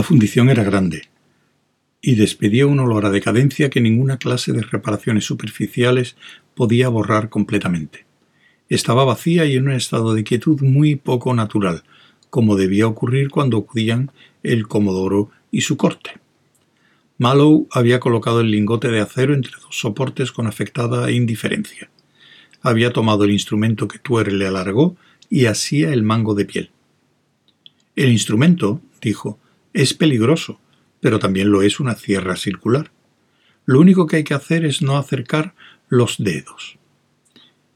[0.00, 1.10] La fundición era grande
[2.00, 6.16] y despedía un olor a decadencia que ninguna clase de reparaciones superficiales
[6.54, 8.06] podía borrar completamente.
[8.70, 11.82] Estaba vacía y en un estado de quietud muy poco natural,
[12.30, 14.10] como debía ocurrir cuando acudían
[14.42, 16.12] el Comodoro y su corte.
[17.18, 21.90] Mallow había colocado el lingote de acero entre dos soportes con afectada indiferencia.
[22.62, 24.96] Había tomado el instrumento que Tuer le alargó
[25.28, 26.70] y asía el mango de piel.
[27.96, 29.38] El instrumento, dijo,
[29.72, 30.60] es peligroso,
[31.00, 32.90] pero también lo es una sierra circular.
[33.66, 35.54] Lo único que hay que hacer es no acercar
[35.88, 36.78] los dedos.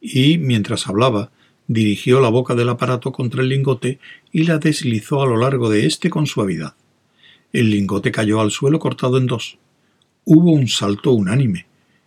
[0.00, 1.30] Y, mientras hablaba,
[1.66, 3.98] dirigió la boca del aparato contra el lingote
[4.32, 6.74] y la deslizó a lo largo de éste con suavidad.
[7.52, 9.58] El lingote cayó al suelo cortado en dos.
[10.24, 11.66] Hubo un salto unánime,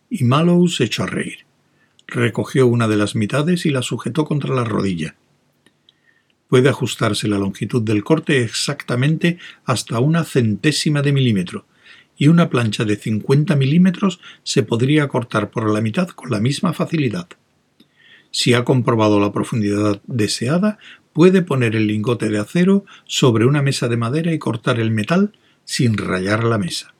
[0.09, 1.39] y Mallow se echó a reír.
[2.07, 5.15] Recogió una de las mitades y la sujetó contra la rodilla
[6.47, 11.65] puede ajustarse la longitud del corte exactamente hasta una centésima de milímetro,
[12.17, 16.73] y una plancha de 50 milímetros se podría cortar por la mitad con la misma
[16.73, 17.27] facilidad.
[18.31, 20.79] Si ha comprobado la profundidad deseada,
[21.13, 25.33] puede poner el lingote de acero sobre una mesa de madera y cortar el metal
[25.63, 26.93] sin rayar la mesa.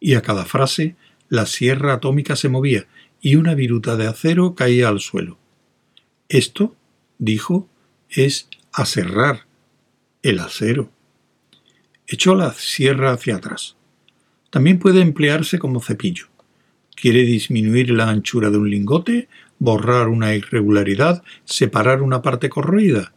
[0.00, 0.96] Y a cada frase,
[1.28, 2.86] la sierra atómica se movía
[3.20, 5.38] y una viruta de acero caía al suelo.
[6.28, 6.74] Esto,
[7.18, 7.68] dijo,
[8.10, 9.46] es aserrar
[10.22, 10.90] el acero.
[12.06, 13.76] Echó la sierra hacia atrás.
[14.50, 16.26] También puede emplearse como cepillo.
[16.96, 23.12] ¿Quiere disminuir la anchura de un lingote, borrar una irregularidad, separar una parte corroída?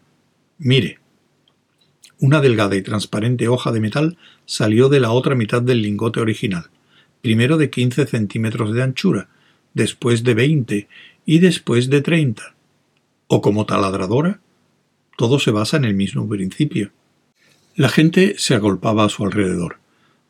[0.58, 1.00] Mire.
[2.20, 6.70] Una delgada y transparente hoja de metal salió de la otra mitad del lingote original,
[7.22, 9.28] primero de 15 centímetros de anchura,
[9.74, 10.88] después de 20
[11.26, 12.56] y después de 30.
[13.28, 14.40] O como taladradora,
[15.16, 16.92] todo se basa en el mismo principio.
[17.76, 19.78] La gente se agolpaba a su alrededor.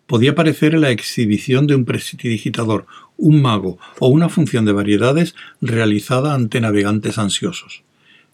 [0.08, 2.86] Podía parecer la exhibición de un prestidigitador,
[3.18, 7.84] un mago o una función de variedades realizada ante navegantes ansiosos.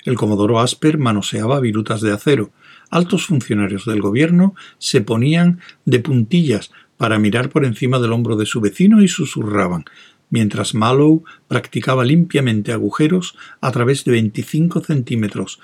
[0.05, 2.51] El comodoro Asper manoseaba virutas de acero.
[2.89, 8.45] Altos funcionarios del gobierno se ponían de puntillas para mirar por encima del hombro de
[8.45, 9.85] su vecino y susurraban,
[10.29, 15.59] mientras Mallow practicaba limpiamente agujeros a través de 25 centímetros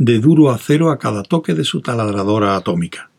[0.00, 3.10] de duro acero a cada toque de su taladradora atómica.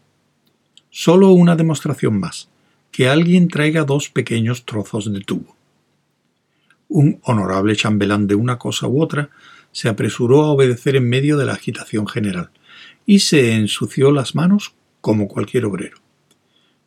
[0.90, 2.50] Solo una demostración más,
[2.90, 5.56] que alguien traiga dos pequeños trozos de tubo.
[6.88, 9.30] Un honorable chambelán de una cosa u otra
[9.72, 12.50] se apresuró a obedecer en medio de la agitación general,
[13.06, 15.98] y se ensució las manos como cualquier obrero.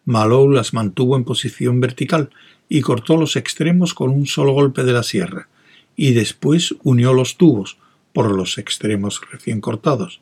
[0.06, 2.30] Malou las mantuvo en posición vertical
[2.68, 5.46] y cortó los extremos con un solo golpe de la sierra,
[5.94, 7.78] y después unió los tubos,
[8.14, 10.20] por los extremos recién cortados,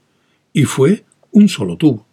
[0.53, 2.07] y fue un solo tubo.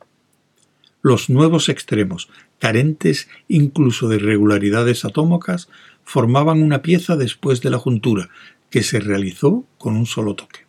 [1.01, 2.29] Los nuevos extremos,
[2.59, 5.69] carentes incluso de regularidades atómicas,
[6.03, 8.29] formaban una pieza después de la juntura,
[8.69, 10.67] que se realizó con un solo toque.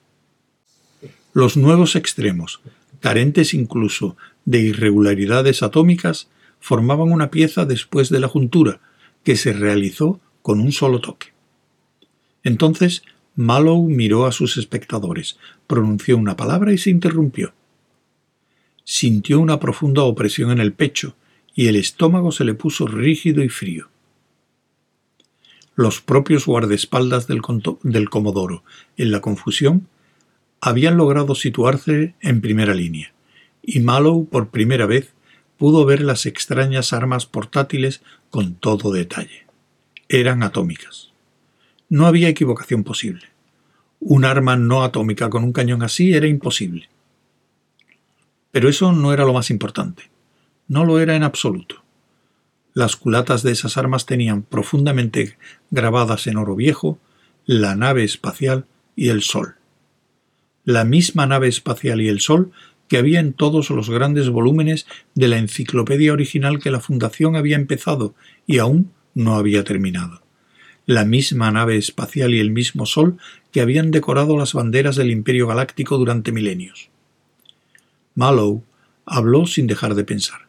[1.33, 2.61] Los nuevos extremos,
[3.01, 6.29] carentes incluso de irregularidades atómicas,
[6.61, 8.81] formaban una pieza después de la juntura,
[9.25, 11.33] que se realizó con un solo toque.
[12.45, 13.03] Entonces
[13.41, 17.55] Mallow miró a sus espectadores, pronunció una palabra y se interrumpió.
[18.85, 21.17] Sintió una profunda opresión en el pecho
[21.55, 23.89] y el estómago se le puso rígido y frío.
[25.75, 27.41] Los propios guardaespaldas del,
[27.83, 28.63] del Comodoro,
[28.99, 29.89] en la confusión,
[30.61, 33.15] habían logrado situarse en primera línea,
[33.63, 35.15] y Mallow por primera vez
[35.57, 39.47] pudo ver las extrañas armas portátiles con todo detalle.
[40.11, 41.11] Eran atómicas.
[41.89, 43.30] No había equivocación posible.
[44.01, 46.89] Un arma no atómica con un cañón así era imposible.
[48.51, 50.11] Pero eso no era lo más importante.
[50.69, 51.83] No lo era en absoluto.
[52.73, 55.37] Las culatas de esas armas tenían profundamente
[55.71, 56.99] grabadas en oro viejo
[57.45, 58.65] la nave espacial
[58.97, 59.57] y el Sol.
[60.65, 62.53] La misma nave espacial y el Sol
[62.89, 67.57] que había en todos los grandes volúmenes de la enciclopedia original que la Fundación había
[67.57, 68.15] empezado
[68.47, 70.23] y aún no había terminado
[70.91, 73.17] la misma nave espacial y el mismo Sol
[73.53, 76.91] que habían decorado las banderas del Imperio Galáctico durante milenios.
[78.17, 78.65] Mallow
[79.07, 80.49] habló sin dejar de pensar.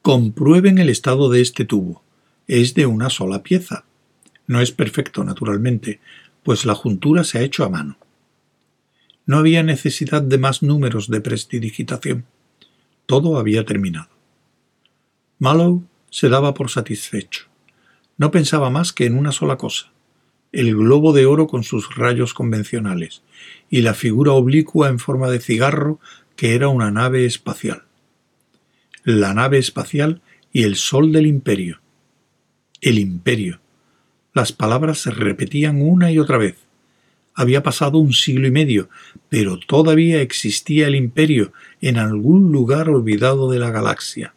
[0.00, 2.02] Comprueben el estado de este tubo.
[2.46, 3.84] Es de una sola pieza.
[4.46, 6.00] No es perfecto, naturalmente,
[6.42, 7.98] pues la juntura se ha hecho a mano.
[9.26, 12.24] No había necesidad de más números de prestidigitación.
[13.04, 14.08] Todo había terminado.
[15.38, 17.47] Mallow se daba por satisfecho.
[18.18, 19.92] No pensaba más que en una sola cosa,
[20.52, 23.22] el globo de oro con sus rayos convencionales,
[23.70, 26.00] y la figura oblicua en forma de cigarro
[26.36, 27.84] que era una nave espacial.
[29.04, 30.20] la nave espacial
[30.52, 31.80] y el sol del imperio.
[32.82, 33.60] El imperio.
[34.34, 36.56] Las palabras se repetían una y otra vez.
[37.34, 38.90] Había pasado un siglo y medio,
[39.30, 44.34] pero todavía existía el imperio en algún lugar olvidado de la galaxia.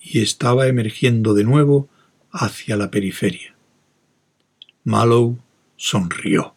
[0.00, 1.88] Y estaba emergiendo de nuevo
[2.34, 3.54] hacia la periferia.
[4.82, 5.38] Mallow
[5.76, 6.54] sonrió.